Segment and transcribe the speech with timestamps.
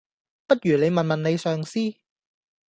[0.47, 1.79] 不如你問問你上司?